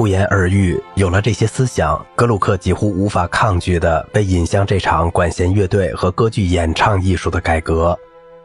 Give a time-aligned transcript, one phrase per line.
[0.00, 0.82] 不言而喻。
[0.94, 7.94] 有了这些思想，格鲁克几乎无法抗拒地被引向这场管弦乐队和歌剧演唱艺术的改革，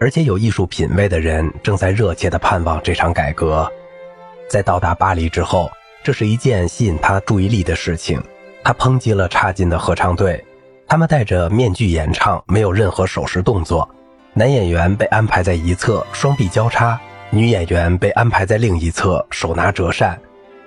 [0.00, 3.70] 而且有艺术品味的人正在热切地盼望这场改革。
[4.50, 5.70] 在到达巴黎之后，
[6.02, 8.20] 这是一件吸引他注意力的事情。
[8.64, 10.44] 他抨击了差劲的合唱队，
[10.88, 13.88] 他们戴着面具演唱，没有任何手势动作。
[14.32, 16.98] 男演员被安排在一侧，双臂交叉；
[17.30, 20.20] 女演员被安排在另一侧，手拿折扇。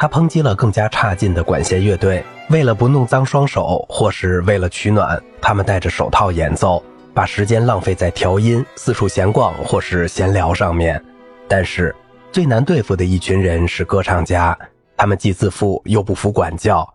[0.00, 6.82] 他抨击了更加差劲的管弦乐队，为了不弄脏双手，或是为了取暖，他们戴着手套演奏，
[7.12, 10.98] 把时间浪费在调音、四处闲逛或是闲聊上面。
[11.46, 11.94] 但是，
[12.32, 14.58] 最难对付的一群人是歌唱家，
[14.96, 16.88] 他们既自负又不服管教。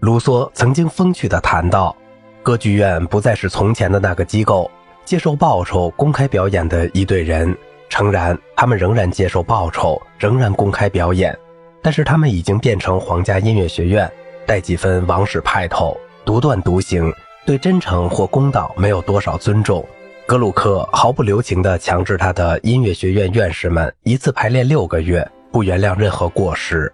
[0.00, 1.94] 卢梭曾经风趣地谈到，
[2.42, 4.68] 歌剧院不再是从前的那个机构，
[5.04, 7.56] 接受报酬、公开表演的一队人。
[7.88, 11.38] 诚然，他们仍然接受报酬，仍然公开表演，
[11.82, 14.10] 但是他们已经变成皇家音乐学院，
[14.46, 17.12] 带几分王室派头，独断独行，
[17.46, 19.84] 对真诚或公道没有多少尊重。
[20.26, 26.92] 格鲁克毫不留情地强制他的音乐学院院士们一次排练六个月，不原谅任何过失。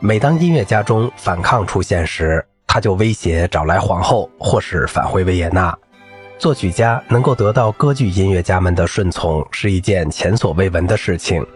[0.00, 5.74] 每当音乐家中反抗出现时，他就威胁找来皇后，或是返回维也纳。
[6.36, 11.46] 作曲家能够得到歌剧音乐家们的顺从，是一件前所未闻的事情。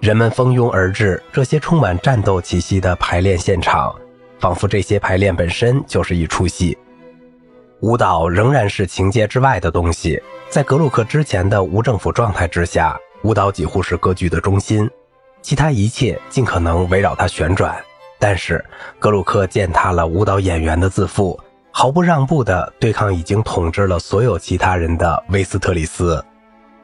[0.00, 3.92] 人们蜂拥而至这些充满战斗气息的排练现场，
[4.38, 6.78] 仿佛这些排练本身就是一出戏。
[7.80, 14.88] 舞蹈仍然是情节之外的东西，在格鲁克之前的无政府状态之下，舞蹈几乎是歌剧的中心，
[15.42, 17.76] 其他一切尽可能围绕它旋转。
[18.20, 18.64] 但是，
[19.00, 21.38] 格鲁克践踏了舞蹈演员的自负，
[21.72, 26.24] 毫不让步地对抗已经统治了所有其他人的威斯特里斯。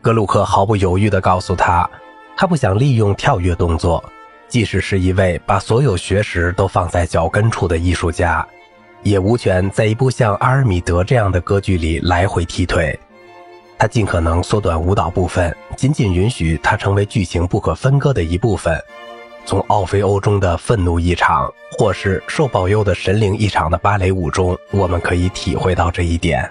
[0.00, 1.88] 格鲁克毫不犹豫地告诉他，
[2.36, 4.02] 他不想利用跳跃动作，
[4.48, 8.46] 即使是一位把所有学识都放在脚跟处的艺术家，
[9.02, 12.98] 也无权在一部像《阿尔米德》这样的歌剧里来回踢腿。
[13.78, 18.80] 他尽可能缩短舞蹈部分，仅仅允许它成为剧情不可分割的一部分。
[19.44, 26.50] 从奥菲欧中的愤怒一场，或是受保佑的神灵一场的芭蕾舞中，我们可以体会到这一点。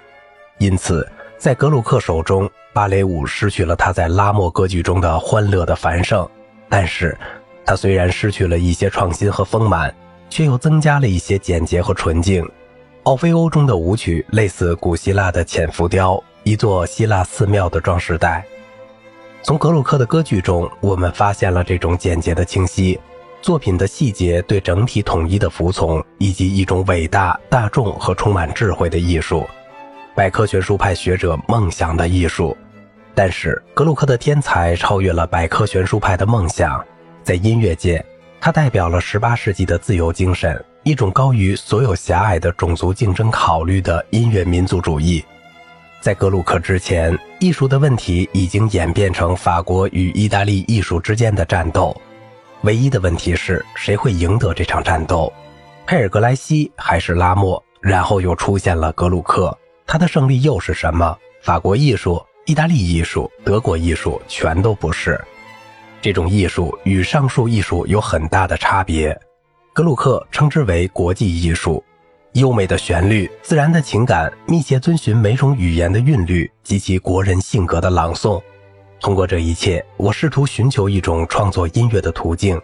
[0.59, 6.27] 因此，在格鲁克手中，芭蕾舞失去了它在拉莫歌剧中的欢乐的繁盛，
[6.67, 7.15] 但是，
[7.63, 9.93] 它虽然失去了一些创新和丰满，
[10.27, 12.43] 却又增加了一些简洁和纯净。
[13.03, 18.43] 奥菲欧中的舞曲类似古希腊的浅浮雕，一座希腊寺庙的装饰带。
[19.43, 22.99] 从格鲁克的歌剧中，我们发现了这种简洁的清晰，
[23.39, 29.45] 作品的细节对整体统一的服从，以及一种伟大、大众和充满智慧的艺术，
[30.15, 32.55] 百科全书派学者梦想的艺术。
[33.15, 36.83] 但是，格鲁克的天才超越了百科全书派的梦想，
[37.23, 38.03] 在音乐界，
[38.39, 45.23] 他代表了18世纪的自由精神，一种高于所有狭隘的种族竞争考虑的音乐民族主义。
[45.99, 51.95] 在格鲁克之前，艺术的问题已经演变成法国与意大利艺术之间的战斗。
[52.61, 55.31] 唯一的问题是谁会赢得这场战斗？
[55.85, 57.63] 佩尔格莱西还是拉莫？
[57.79, 59.55] 然后又出现了格鲁克，
[59.93, 61.15] 他的胜利又是什么？
[61.43, 65.23] 法国艺术、意大利艺术、德国艺术全都不是。
[66.01, 69.15] 这种艺术与上述艺术有很大的差别。
[69.71, 71.83] 格鲁克称之为国际艺术。
[72.31, 78.41] 优美的旋律、自然的情感，密切遵循每种语言的韵律及其国人性格的朗诵。
[78.99, 82.59] 通过这一切，我试图寻求一种创作音乐的途径，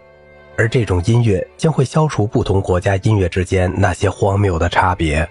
[0.57, 5.29] 而这种音乐将会消除不同国家音乐之间那些荒谬的差别。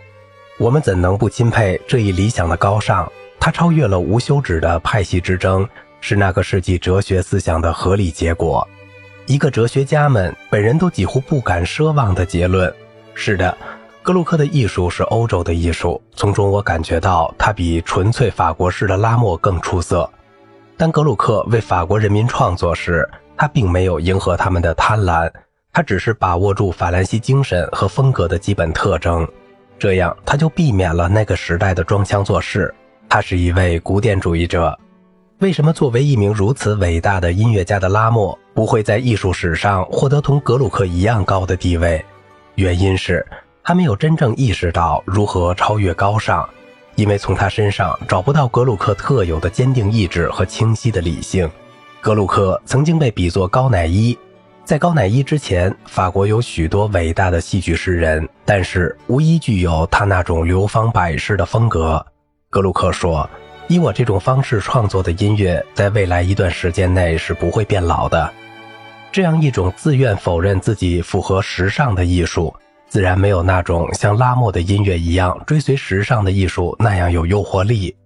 [0.59, 3.11] 我们怎能不钦佩这一理想的高尚？
[3.39, 5.67] 它超越了无休止的派系之争，
[6.01, 8.67] 是那个世纪哲学思想的合理结果。
[9.27, 12.73] 一个哲学家们本人都几乎不敢奢望的结论。
[13.15, 13.57] 是的。
[14.01, 20.09] 格鲁克的艺术是欧洲的艺术，从中我感觉到他比纯粹法国式的拉莫更出色。
[20.79, 25.31] 当格鲁克为法国人民创作时，他并没有迎合他们的贪婪，
[25.75, 29.29] 他只是把握住法兰西精神和风格的基本特征，
[29.79, 32.75] 这样他就避免了那个时代的装腔作势。
[33.09, 34.79] 他是一位古典主义者。
[35.39, 42.05] 为什么作为一名如此伟大的音乐家的拉莫不会在艺术史上获得同格鲁克一样高的地位？
[42.57, 43.25] 原因是。
[43.63, 46.49] 他没有真正意识到如何超越高尚，
[46.95, 51.47] 因为从他身上找不到格鲁克特有的坚定意志和清晰的理性。
[52.01, 54.17] 格鲁克曾经被比作高乃伊，
[54.69, 62.05] 在高乃伊之前，法国有许多伟大的戏剧诗人，但是无一具有他那种流芳百世的风格。
[62.51, 63.27] 格鲁克说
[63.67, 68.31] ：“以我这种方式创作的音乐，在未来一段时间内是不会变老的。”
[69.11, 72.55] 这样一种自愿否认自己符合时尚的艺术，
[72.91, 77.97] 自然没有那种像拉莫的音乐一样追随时尚的艺术那样有诱惑力。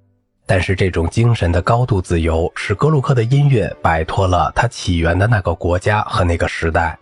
[0.52, 6.98] 但是，这种精神的高度自由，使格鲁克的音乐摆脱了它起源的那个国家和那个时代，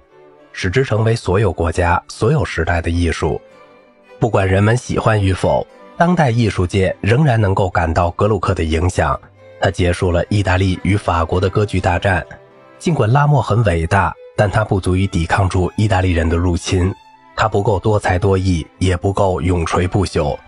[0.53, 3.41] 使之成为所有国家、所有时代的艺术。
[4.21, 5.67] 不管人们喜欢与否，
[5.97, 9.21] 当代艺术界仍然能够感到格鲁克的影响。
[9.61, 12.25] 他结束了意大利与法国的歌剧大战。
[12.79, 16.95] 尽管拉莫很伟大，但他不足以抵抗住意大利人的入侵。
[17.35, 20.39] 他不够多才多艺，也不够永垂不朽。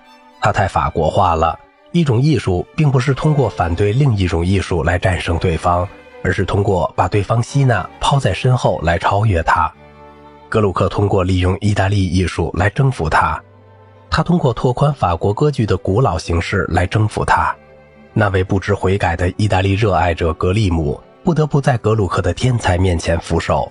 [0.40, 1.58] 他太法国化了。
[1.92, 5.86] 一种艺术并不是通过反对另一种艺术来战胜对方，
[6.24, 9.70] 而是通过把对方吸纳、抛在身后来超越他。
[10.48, 13.38] 格鲁克通过利用意大利艺术来征服他，
[14.10, 17.54] 他通过拓宽法国歌剧的古老形式来征服他。
[18.14, 23.70] 那位不知悔改的意大利热爱者格利姆不得不在格鲁克的天才面前俯首，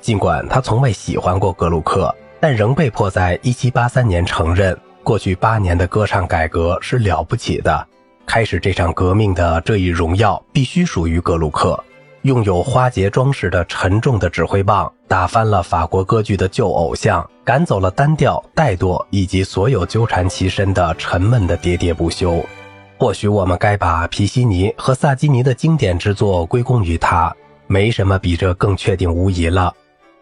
[0.00, 4.78] 尽管他从未喜欢过格鲁克，但仍被迫在1783年承认。
[5.02, 7.86] 过去八年的歌唱改革是了不起的。
[8.24, 11.78] 开始这场革命的这一荣耀必须属于格鲁克。
[12.22, 22.40] 拥有花节装饰的沉重的指挥棒，打翻了法国歌剧的旧偶像，赶走了单调、怠惰以及所有纠缠其身的沉闷的喋喋不休。
[22.96, 27.34] 或许我们该把皮西尼和萨基尼的经典之作归功于他。
[27.66, 29.74] 没什么比这更确定无疑了。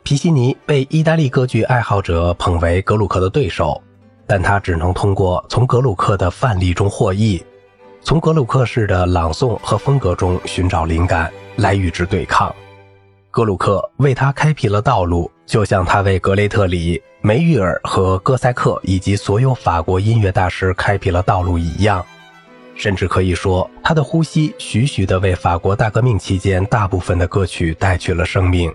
[0.02, 3.82] 皮西尼被意大利歌剧爱好者捧为格鲁克的对手。
[4.30, 7.44] 但他只能通过从格鲁克的范例中获益，
[8.00, 12.54] 从格鲁克式的朗诵和风格中寻找灵感来与之对抗。
[13.32, 22.06] 格鲁克为他开辟了道路，就像他为格雷特里、梅玉尔和哥塞克以及所有法国音乐大师开辟了道路一样。
[22.76, 28.72] 甚至可以说，他的呼吸徐徐地为法国大革命期间大部分的歌曲带去了生命。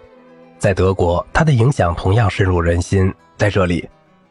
[0.60, 3.10] 在德国，他的影响同样深入人心。
[3.38, 3.88] 在这里。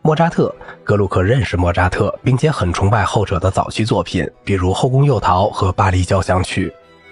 [0.07, 0.55] 莫扎特，
[0.85, 6.69] 格鲁克认识莫扎特，并且很崇拜后者的早期作品，比如《后宫诱逃》和《巴黎交响曲》。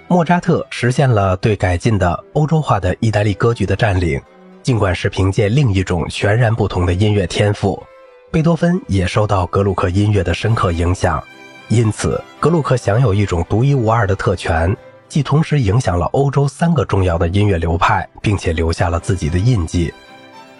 [0.07, 4.21] 莫扎特实现了对改进的欧洲化的意大利歌剧的占领，
[4.61, 7.81] 尽管是凭借另一种全然不同的音乐天赋。
[8.29, 11.21] 贝多芬也受到格鲁克音乐的深刻影响，
[11.69, 14.71] 因此格鲁克享有一种独一无二的特权，
[15.09, 19.91] 既同时影响了欧洲三个重要的音乐流派，并且留下了自己的印记。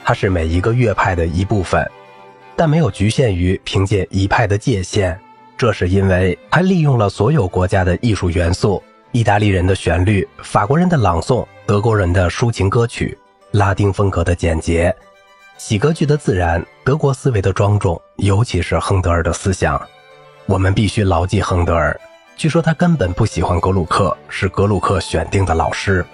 [0.03, 1.87] 他是每一个乐派的一部分。
[2.55, 5.17] 但没有局限于凭借一派的界限，
[5.57, 13.17] 这是因为他利用了所有国家的艺术元素：意大利人的旋律、法国人的朗诵、德国人的抒情歌曲、
[13.51, 14.95] 拉丁风格的简洁、
[15.57, 19.81] 喜歌剧的自然、德国思维的庄重，尤其是亨德尔的思想。
[20.45, 21.99] 我们必须牢记亨德尔。
[22.35, 26.05] 据说他根本不喜欢格鲁克，是格鲁克选定的老师，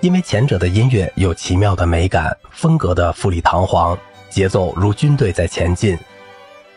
[0.00, 3.96] 因为前者的音乐有奇妙的美感，风格的富丽堂皇。
[4.32, 5.96] 节奏如军队在前进。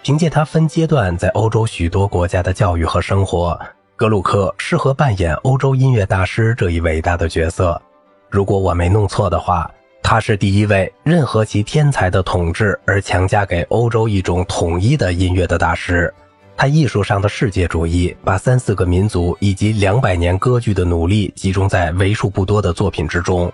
[0.04, 3.60] 凭借他分阶段在欧洲许多国家的教育和生活，
[3.96, 7.82] 格鲁克适合扮演欧洲音乐大师这一伟大的角色。
[8.30, 9.68] 如果我没弄错的话，
[10.04, 16.14] 他是第一位任何其天才的统治而强加给欧洲一种统一的音乐的大师。
[16.56, 23.52] 他艺术上的世界主义把三四个民族以及两百年歌剧的努力集中在为数不多的作品之中。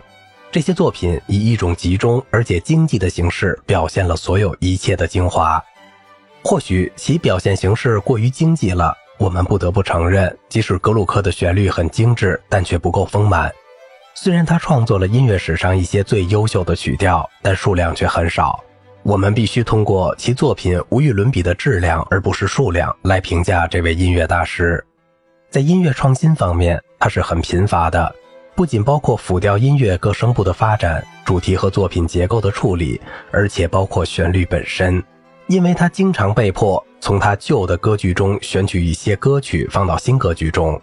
[0.52, 5.64] 这些作品以一种集中而且经济的形式表现了所有一切的精华。
[6.44, 13.50] 或许其表现形式过于经济了，我们不得不承认，即使格鲁克的旋律很精致，但却不够丰满。
[14.14, 18.62] 虽然他创作了音乐史上一些最优秀的曲调，但数量却很少。
[19.04, 24.84] 我们必须通过其作品无与伦比的质量，而不是数量，来评价这位音乐大师。
[25.50, 28.14] 在音乐创新方面，他是很贫乏的。
[28.62, 33.02] 不仅包括辅调音乐各声部的发展、主题和作品结构的处理，
[33.32, 35.04] 而且包括旋律本身，
[35.48, 40.80] 因为他经常被迫从他旧的歌剧中选取一些歌曲放到新歌剧中。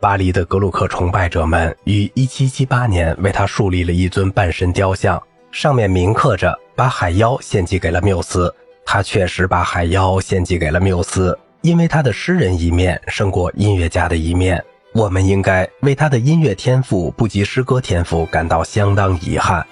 [0.00, 5.22] 巴黎的格鲁克崇拜者们于1778年为他树立了一尊半身雕像，
[5.52, 8.52] 上面铭刻着“把海妖献祭给了缪斯”。
[8.84, 14.60] 他确实把海妖献祭给了缪斯，因为他的诗人一面胜过音乐家的一面。
[14.96, 19.62] 我们应该为他的音乐天赋不及诗歌天赋感到相当遗憾，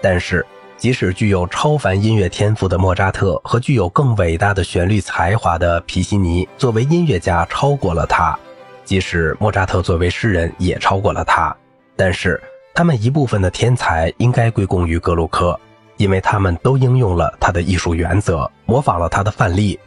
[0.00, 0.44] 但是
[0.76, 8.36] 即使具有超凡音乐天赋的莫扎特和具有更伟大的旋律才华的皮西尼作为音乐家超过了他，
[8.84, 11.56] 即使莫扎特作为诗人也超过了他，
[11.94, 12.42] 但是
[12.74, 15.56] 他们一部分的天才应该归功于格鲁克，
[15.96, 19.78] 因为他们都应用了他的艺术原则，模仿了他的范例。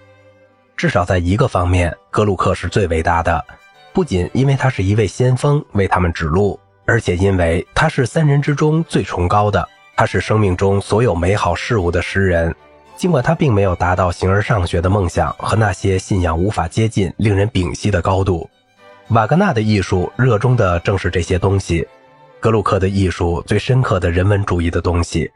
[0.78, 3.44] 至少在一个方面，格鲁克是最伟大的。
[3.96, 12.54] 不仅因为他是一位先锋，为他们指路，而且因为他是三人之中最崇高的，他是生命中所有美好事物的诗人。
[12.98, 18.50] 尽管他并没有达到形而上学的梦想和那些信仰无法接近、令人屏息的高度，
[19.12, 21.88] 瓦格纳的艺术热衷的正是这些东西。
[22.42, 25.32] 格鲁克的艺术最深刻的人文主义的东西。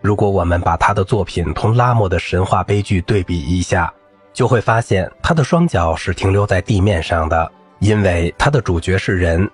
[0.00, 3.92] 如果我们把他的作品同拉莫的神话悲剧对比一下，
[4.32, 9.50] 就会发现他的双脚是停留在地面上的，因为他的主角是人。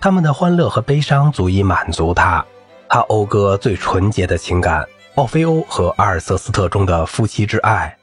[0.00, 2.42] 他们的欢乐和悲伤足以满足他，
[2.88, 4.82] 他讴歌最纯洁的情感——
[5.16, 7.94] 奥菲欧和阿尔瑟斯特中的夫妻之爱，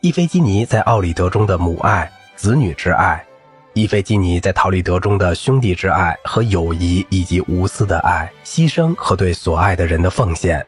[0.00, 3.24] 伊菲基尼在奥里德中的母爱、子女之爱，
[3.72, 10.66] 伊菲基尼在陶丽德中的兄弟之爱和友谊以及无私的爱、牺牲和对所爱的人的奉献。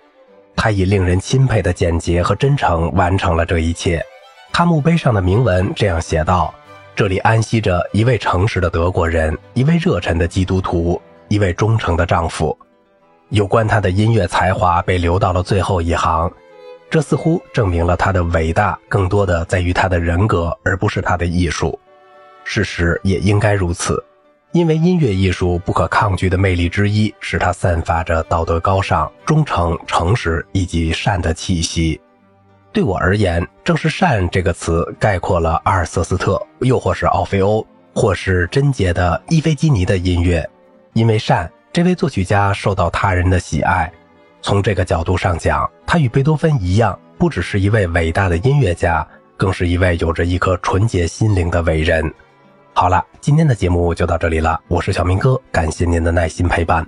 [0.54, 4.00] 他以令人钦佩的简洁和真诚完成了这一切。
[4.52, 6.54] 他墓碑上的铭文这样写道。
[6.96, 10.98] 这里安息着一位诚实的德国人，一位热忱的基督徒，
[11.28, 12.58] 一位忠诚的丈夫。
[13.28, 16.32] 有关他的音乐才华被留到了最后一行，
[16.88, 21.78] 这似乎证明了他的伟大更多的在于他的人格，而不是他的艺术。
[22.44, 24.02] 事实也应该如此，
[24.52, 32.00] 因为音乐艺术不可抗拒的魅力之一是它散发着道德高尚、忠诚、诚实以及善的气息。
[32.76, 40.46] 对我而言，正是“善”这个词概括了阿尔瑟斯特，又或是奥菲欧，或是贞洁的伊菲基尼的音乐。
[40.92, 43.90] 因为善，这位作曲家受到他人的喜爱。
[44.42, 52.12] 从这个角度上讲，他与贝多芬一样，不只是一位伟大的音乐家，更是一位有着一颗纯洁心灵的伟人。
[52.74, 56.86] 好了，今天的节目就到这里了，我是小明哥，感谢您的耐心陪伴。